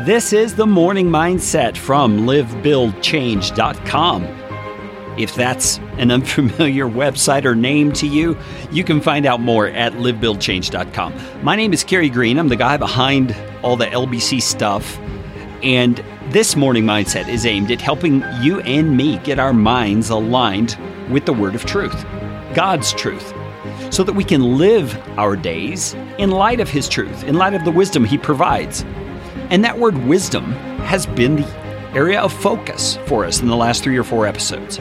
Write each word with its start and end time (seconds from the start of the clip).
This 0.00 0.34
is 0.34 0.56
the 0.56 0.66
morning 0.66 1.08
mindset 1.08 1.74
from 1.74 2.26
livebuildchange.com. 2.26 4.24
If 5.18 5.34
that's 5.34 5.78
an 5.96 6.10
unfamiliar 6.12 6.86
website 6.86 7.46
or 7.46 7.54
name 7.54 7.92
to 7.94 8.06
you, 8.06 8.36
you 8.70 8.84
can 8.84 9.00
find 9.00 9.24
out 9.24 9.40
more 9.40 9.68
at 9.68 9.94
livebuildchange.com. 9.94 11.14
My 11.42 11.56
name 11.56 11.72
is 11.72 11.82
Carey 11.82 12.10
Green. 12.10 12.38
I'm 12.38 12.48
the 12.48 12.56
guy 12.56 12.76
behind 12.76 13.34
all 13.62 13.74
the 13.76 13.86
LBC 13.86 14.42
stuff. 14.42 14.98
And 15.62 16.04
this 16.28 16.56
morning 16.56 16.84
mindset 16.84 17.26
is 17.28 17.46
aimed 17.46 17.70
at 17.70 17.80
helping 17.80 18.22
you 18.42 18.60
and 18.60 18.98
me 18.98 19.16
get 19.20 19.38
our 19.38 19.54
minds 19.54 20.10
aligned 20.10 20.76
with 21.10 21.24
the 21.24 21.32
word 21.32 21.54
of 21.54 21.64
truth, 21.64 22.04
God's 22.54 22.92
truth, 22.92 23.32
so 23.90 24.04
that 24.04 24.12
we 24.12 24.24
can 24.24 24.58
live 24.58 24.94
our 25.18 25.36
days 25.36 25.94
in 26.18 26.32
light 26.32 26.60
of 26.60 26.68
His 26.68 26.86
truth, 26.86 27.24
in 27.24 27.36
light 27.36 27.54
of 27.54 27.64
the 27.64 27.72
wisdom 27.72 28.04
He 28.04 28.18
provides. 28.18 28.84
And 29.50 29.64
that 29.64 29.78
word 29.78 29.96
wisdom 30.06 30.52
has 30.82 31.06
been 31.06 31.36
the 31.36 31.46
area 31.94 32.20
of 32.20 32.32
focus 32.32 32.96
for 33.06 33.24
us 33.24 33.40
in 33.40 33.46
the 33.46 33.56
last 33.56 33.84
three 33.84 33.96
or 33.96 34.02
four 34.02 34.26
episodes. 34.26 34.80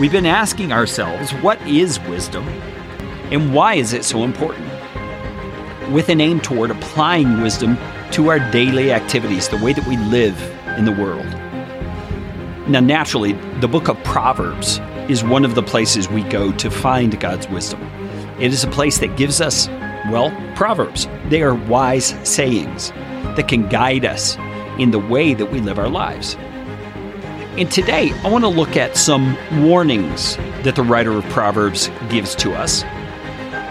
We've 0.00 0.10
been 0.10 0.26
asking 0.26 0.72
ourselves, 0.72 1.32
what 1.34 1.60
is 1.66 2.00
wisdom 2.00 2.48
and 3.30 3.54
why 3.54 3.74
is 3.74 3.92
it 3.92 4.04
so 4.04 4.24
important? 4.24 4.66
With 5.92 6.08
an 6.08 6.20
aim 6.20 6.40
toward 6.40 6.70
applying 6.70 7.42
wisdom 7.42 7.76
to 8.12 8.28
our 8.28 8.38
daily 8.50 8.90
activities, 8.90 9.48
the 9.48 9.58
way 9.58 9.74
that 9.74 9.86
we 9.86 9.96
live 9.98 10.40
in 10.78 10.86
the 10.86 10.92
world. 10.92 11.26
Now, 12.68 12.80
naturally, 12.80 13.32
the 13.60 13.68
book 13.68 13.88
of 13.88 14.02
Proverbs 14.02 14.80
is 15.10 15.22
one 15.22 15.44
of 15.44 15.54
the 15.54 15.62
places 15.62 16.08
we 16.08 16.22
go 16.24 16.52
to 16.52 16.70
find 16.70 17.20
God's 17.20 17.48
wisdom. 17.48 17.82
It 18.40 18.52
is 18.52 18.64
a 18.64 18.68
place 18.68 18.98
that 18.98 19.16
gives 19.16 19.40
us, 19.40 19.68
well, 20.10 20.30
Proverbs. 20.56 21.06
They 21.26 21.42
are 21.42 21.54
wise 21.54 22.16
sayings 22.28 22.92
that 23.36 23.48
can 23.48 23.68
guide 23.68 24.04
us 24.04 24.36
in 24.78 24.90
the 24.90 24.98
way 24.98 25.34
that 25.34 25.46
we 25.46 25.60
live 25.60 25.78
our 25.78 25.88
lives. 25.88 26.36
And 27.58 27.70
today, 27.70 28.12
I 28.24 28.30
want 28.30 28.44
to 28.44 28.48
look 28.48 28.76
at 28.76 28.96
some 28.96 29.36
warnings 29.62 30.36
that 30.62 30.76
the 30.76 30.82
writer 30.82 31.12
of 31.12 31.24
Proverbs 31.24 31.90
gives 32.08 32.34
to 32.36 32.52
us 32.52 32.84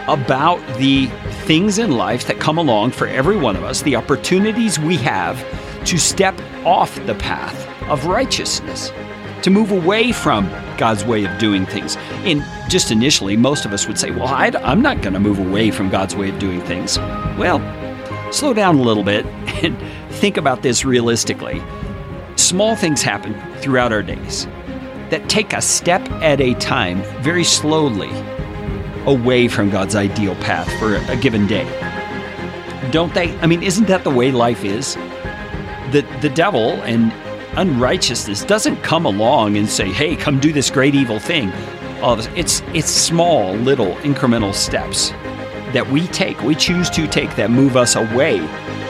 about 0.08 0.59
the 0.78 1.06
things 1.45 1.78
in 1.78 1.91
life 1.91 2.28
that 2.28 2.39
come 2.39 2.58
along 2.58 2.91
for 2.91 3.08
every 3.08 3.38
one 3.38 3.56
of 3.56 3.64
us, 3.64 3.81
the 3.83 3.95
opportunities 3.95 4.80
we 4.80 4.97
have 4.97 5.38
to 5.86 5.97
step 5.97 6.39
off 6.66 6.95
the 7.06 7.16
path 7.16 7.67
of 7.89 8.06
righteousness, 8.06 8.91
to 9.44 9.50
move 9.50 9.72
away 9.72 10.11
from 10.11 10.47
God's 10.78 11.06
way 11.06 11.23
of 11.25 11.39
doing 11.39 11.66
things. 11.66 11.95
And 12.25 12.44
just 12.69 12.91
initially, 12.91 13.38
most 13.38 13.66
of 13.66 13.72
us 13.72 13.88
would 13.88 13.97
say, 13.97 14.11
Well, 14.11 14.28
i 14.28 14.47
am 14.47 14.81
not 14.81 15.02
going 15.02 15.13
to 15.13 15.19
move 15.19 15.39
away 15.39 15.72
from 15.72 15.89
God's 15.89 16.16
way 16.16 16.30
of 16.30 16.39
doing 16.39 16.61
things. 16.61 16.97
Well, 17.38 17.59
slow 18.31 18.53
down 18.53 18.77
a 18.77 18.81
little 18.81 19.03
bit 19.03 19.25
and 19.63 19.77
think 20.13 20.38
about 20.38 20.61
this 20.61 20.85
realistically. 20.85 21.61
Small 22.35 22.75
things 22.75 23.02
happen 23.02 23.39
throughout 23.61 23.91
our 23.91 24.03
days 24.03 24.45
that 25.09 25.27
take 25.27 25.53
a 25.53 25.61
step 25.61 26.08
at 26.22 26.39
a 26.39 26.53
time, 26.55 27.02
very 27.22 27.44
slowly, 27.44 28.09
away 29.05 29.47
from 29.47 29.69
God's 29.69 29.95
ideal 29.95 30.35
path 30.35 30.72
for 30.80 30.95
a 30.95 31.17
given 31.17 31.47
day. 31.47 31.66
Don't 32.91 33.13
they? 33.13 33.38
I 33.39 33.47
mean, 33.47 33.63
isn't 33.63 33.88
that 33.88 34.03
the 34.03 34.09
way 34.09 34.31
life 34.31 34.63
is? 34.63 34.95
The, 35.91 36.05
the 36.22 36.30
devil 36.30 36.73
and 36.83 37.11
unrighteousness 37.57 38.45
doesn't 38.45 38.77
come 38.83 39.05
along 39.05 39.57
and 39.57 39.67
say, 39.67 39.89
hey, 39.89 40.16
come 40.16 40.39
do 40.39 40.53
this 40.53 40.69
great 40.69 40.95
evil 40.95 41.19
thing. 41.19 41.52
It's, 42.02 42.61
it's 42.73 42.89
small, 42.89 43.53
little, 43.55 43.95
incremental 43.97 44.53
steps 44.53 45.11
that 45.73 45.89
we 45.89 46.08
take, 46.08 46.42
we 46.42 46.56
choose 46.56 46.89
to 46.92 47.08
take 47.08 47.36
that 47.36 47.52
move 47.52 47.78
us 47.78 47.95
away 47.95 48.45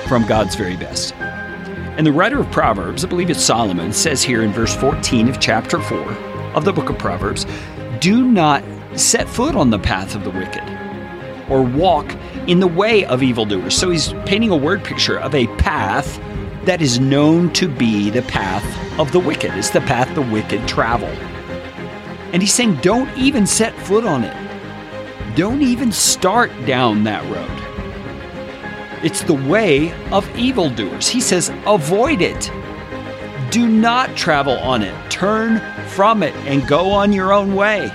from 0.08 0.26
God's 0.26 0.56
very 0.56 0.78
best. 0.78 1.14
And 1.16 2.08
the 2.08 2.12
writer 2.12 2.40
of 2.40 2.50
Proverbs, 2.52 3.04
I 3.04 3.08
believe 3.10 3.30
it's 3.30 3.44
Solomon, 3.44 3.92
says 3.92 4.24
here 4.24 4.42
in 4.42 4.52
verse 4.54 4.76
14 4.76 5.28
of 5.28 5.40
chapter 5.40 5.82
4 5.82 5.98
of 6.56 6.66
the 6.66 6.74
book 6.74 6.90
of 6.90 6.98
Proverbs 6.98 7.46
do 8.00 8.24
not 8.24 8.64
set 8.96 9.28
foot 9.28 9.56
on 9.56 9.70
the 9.70 9.80
path 9.80 10.16
of 10.16 10.24
the 10.24 10.30
wicked 10.30 10.64
or 11.50 11.62
walk 11.62 12.16
in 12.48 12.60
the 12.60 12.68
way 12.68 13.06
of 13.06 13.22
evildoers. 13.22 13.76
So 13.76 13.90
he's 13.90 14.14
painting 14.26 14.52
a 14.52 14.56
word 14.56 14.84
picture 14.84 15.20
of 15.20 15.36
a 15.36 15.48
path 15.58 16.20
that 16.66 16.82
is 16.82 17.00
known 17.00 17.52
to 17.54 17.68
be 17.68 18.10
the 18.10 18.22
path 18.22 18.64
of 19.00 19.12
the 19.12 19.20
wicked. 19.20 19.56
It's 19.56 19.70
the 19.70 19.82
path 19.82 20.14
the 20.16 20.22
wicked 20.22 20.68
travel. 20.68 21.10
And 22.32 22.42
he's 22.42 22.54
saying, 22.54 22.76
don't 22.78 23.10
even 23.18 23.48
set 23.48 23.74
foot 23.80 24.06
on 24.06 24.24
it. 24.24 24.49
Don't 25.40 25.62
even 25.62 25.90
start 25.94 26.52
down 26.66 27.06
that 27.06 27.24
road. 27.32 27.50
It's 29.06 29.22
the 29.24 29.36
way 29.36 29.94
of 30.12 30.30
evildoers. 30.36 31.08
He 31.08 31.22
says, 31.22 31.50
avoid 31.66 32.22
it. 32.22 32.52
Do 33.50 33.66
not 33.66 34.18
travel 34.18 34.58
on 34.58 34.82
it. 34.84 34.94
Turn 35.10 35.62
from 35.92 36.24
it 36.24 36.36
and 36.46 36.68
go 36.68 36.92
on 36.92 37.14
your 37.14 37.32
own 37.32 37.56
way. 37.56 37.90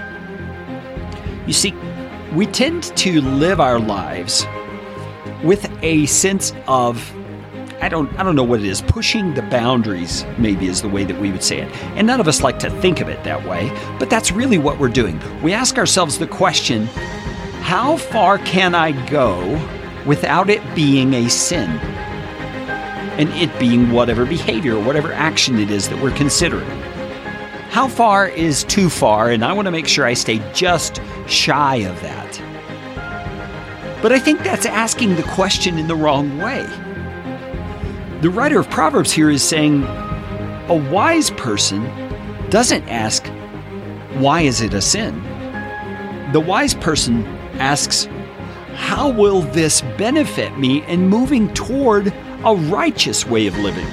You 1.46 1.52
see, 1.52 1.72
we 2.32 2.46
tend 2.46 2.84
to 2.96 3.20
live 3.20 3.60
our 3.60 3.78
lives 3.78 4.46
with 5.42 5.70
a 5.82 6.06
sense 6.06 6.54
of 6.66 7.14
I 7.82 7.90
don't 7.90 8.10
I 8.18 8.22
don't 8.22 8.36
know 8.36 8.42
what 8.42 8.60
it 8.60 8.66
is. 8.66 8.80
Pushing 8.80 9.34
the 9.34 9.42
boundaries 9.42 10.24
maybe 10.38 10.68
is 10.68 10.80
the 10.80 10.88
way 10.88 11.04
that 11.04 11.20
we 11.20 11.30
would 11.30 11.42
say 11.42 11.58
it. 11.58 11.70
And 11.96 12.06
none 12.06 12.20
of 12.20 12.26
us 12.26 12.40
like 12.40 12.58
to 12.60 12.70
think 12.80 13.02
of 13.02 13.10
it 13.10 13.22
that 13.24 13.46
way, 13.46 13.68
but 13.98 14.08
that's 14.08 14.32
really 14.32 14.56
what 14.56 14.78
we're 14.78 14.88
doing. 14.88 15.20
We 15.42 15.52
ask 15.52 15.76
ourselves 15.76 16.18
the 16.18 16.26
question, 16.26 16.88
how 17.64 17.96
far 17.96 18.36
can 18.36 18.74
I 18.74 18.92
go 19.08 19.40
without 20.04 20.50
it 20.50 20.62
being 20.74 21.14
a 21.14 21.30
sin? 21.30 21.70
And 23.18 23.30
it 23.30 23.58
being 23.58 23.90
whatever 23.90 24.26
behavior, 24.26 24.76
or 24.76 24.84
whatever 24.84 25.14
action 25.14 25.58
it 25.58 25.70
is 25.70 25.88
that 25.88 26.00
we're 26.02 26.14
considering. 26.14 26.68
How 27.70 27.88
far 27.88 28.28
is 28.28 28.64
too 28.64 28.90
far? 28.90 29.30
And 29.30 29.42
I 29.42 29.54
want 29.54 29.64
to 29.64 29.72
make 29.72 29.88
sure 29.88 30.04
I 30.04 30.12
stay 30.12 30.42
just 30.52 31.00
shy 31.26 31.76
of 31.76 31.98
that. 32.02 32.38
But 34.02 34.12
I 34.12 34.18
think 34.18 34.40
that's 34.40 34.66
asking 34.66 35.16
the 35.16 35.22
question 35.22 35.78
in 35.78 35.88
the 35.88 35.96
wrong 35.96 36.36
way. 36.36 36.66
The 38.20 38.28
writer 38.28 38.60
of 38.60 38.68
Proverbs 38.68 39.10
here 39.10 39.30
is 39.30 39.42
saying 39.42 39.84
a 39.84 40.88
wise 40.92 41.30
person 41.30 41.82
doesn't 42.50 42.86
ask, 42.90 43.26
why 44.18 44.42
is 44.42 44.60
it 44.60 44.74
a 44.74 44.82
sin? 44.82 45.14
The 46.32 46.40
wise 46.40 46.74
person 46.74 47.24
asks, 47.60 48.08
How 48.74 49.10
will 49.10 49.42
this 49.42 49.80
benefit 49.98 50.58
me 50.58 50.84
in 50.86 51.08
moving 51.08 51.52
toward 51.54 52.12
a 52.44 52.54
righteous 52.54 53.26
way 53.26 53.46
of 53.46 53.58
living? 53.58 53.86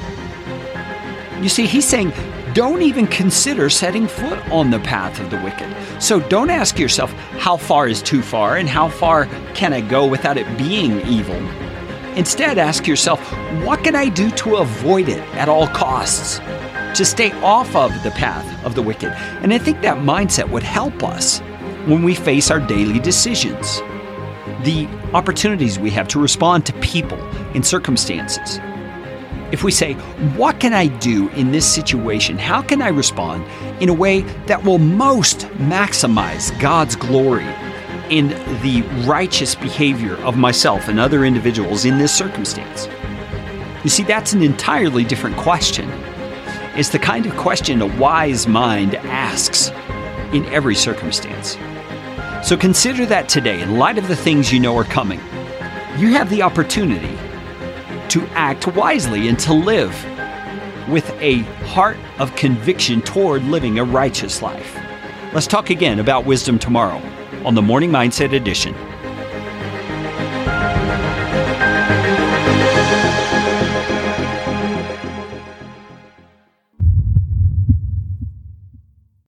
You 1.42 1.50
see, 1.50 1.66
he's 1.66 1.88
saying, 1.88 2.14
don't 2.54 2.82
even 2.82 3.08
consider 3.08 3.70
setting 3.70 4.08
foot 4.08 4.38
on 4.50 4.72
the 4.72 4.80
path 4.80 5.22
of 5.22 5.30
the 5.30 5.42
wicked. 5.42 5.74
So 6.02 6.20
don't 6.20 6.50
ask 6.50 6.78
yourself, 6.78 7.12
how 7.40 7.56
far 7.56 7.88
is 7.88 8.02
too 8.02 8.22
far 8.22 8.58
and 8.58 8.68
how 8.68 8.90
far 8.90 9.28
can 9.54 9.72
I 9.72 9.80
go 9.80 10.06
without 10.06 10.38
it 10.38 10.58
being 10.58 11.00
evil? 11.08 11.36
Instead, 12.18 12.58
ask 12.58 12.88
yourself, 12.88 13.22
what 13.64 13.86
can 13.86 13.96
I 13.96 14.10
do 14.10 14.30
to 14.32 14.58
avoid 14.58 15.08
it 15.08 15.22
at 15.36 15.48
all 15.48 15.66
costs? 15.68 16.40
To 16.98 17.06
stay 17.06 17.32
off 17.42 17.74
of 17.74 17.92
the 18.04 18.12
path 18.12 18.66
of 18.66 18.76
the 18.76 18.82
wicked. 18.82 19.14
And 19.42 19.54
I 19.54 19.58
think 19.58 19.82
that 19.82 20.00
mindset 20.00 20.50
would 20.50 20.64
help 20.64 21.04
us 21.04 21.40
when 21.88 22.04
we 22.04 22.14
face 22.14 22.52
our 22.52 22.60
daily 22.60 23.00
decisions, 23.00 23.80
the 24.64 24.88
opportunities 25.14 25.80
we 25.80 25.90
have 25.90 26.08
to 26.10 26.20
respond 26.20 26.66
to 26.68 26.74
people 26.74 27.18
and 27.56 27.66
circumstances. 27.66 28.60
If 29.52 29.64
we 29.64 29.72
say, 29.72 29.94
What 30.36 30.60
can 30.60 30.74
I 30.74 30.88
do 30.88 31.30
in 31.30 31.52
this 31.52 31.72
situation? 31.72 32.38
How 32.38 32.62
can 32.62 32.82
I 32.82 32.90
respond 32.90 33.44
in 33.82 33.90
a 33.90 33.94
way 33.94 34.22
that 34.46 34.64
will 34.64 34.78
most 34.78 35.40
maximize 35.58 36.58
God's 36.60 36.96
glory 36.96 37.48
in 38.10 38.30
the 38.62 38.84
righteous 39.06 39.56
behavior 39.56 40.16
of 40.18 40.38
myself 40.38 40.88
and 40.88 41.00
other 41.00 41.26
individuals 41.26 41.86
in 41.86 41.98
this 41.98 42.14
circumstance? 42.14 42.88
You 43.84 43.90
see, 43.90 44.04
that's 44.04 44.34
an 44.34 44.44
entirely 44.44 45.04
different 45.04 45.36
question. 45.36 45.90
It's 46.76 46.90
the 46.90 47.00
kind 47.00 47.26
of 47.26 47.36
question 47.36 47.82
a 47.82 47.88
wise 48.00 48.48
mind 48.48 48.96
asks 48.96 49.72
in 50.34 50.46
every 50.46 50.76
circumstance. 50.76 51.58
So 52.48 52.58
consider 52.58 53.06
that 53.06 53.30
today, 53.30 53.62
in 53.62 53.78
light 53.78 53.98
of 53.98 54.08
the 54.08 54.16
things 54.16 54.52
you 54.52 54.60
know 54.60 54.76
are 54.78 54.84
coming. 54.84 55.20
You 55.98 56.14
have 56.14 56.30
the 56.30 56.42
opportunity 56.42 57.18
to 58.10 58.26
act 58.34 58.68
wisely 58.68 59.28
and 59.28 59.38
to 59.40 59.54
live 59.54 59.94
with 60.90 61.10
a 61.22 61.40
heart 61.68 61.98
of 62.20 62.36
conviction 62.36 63.02
toward 63.02 63.44
living 63.44 63.80
a 63.80 63.84
righteous 63.84 64.42
life. 64.42 64.78
Let's 65.34 65.48
talk 65.48 65.70
again 65.70 66.00
about 66.00 66.26
wisdom 66.26 66.60
tomorrow 66.60 67.02
on 67.46 67.56
the 67.56 67.62
Morning 67.62 67.92
Mindset 67.92 68.34
Edition 68.34 68.76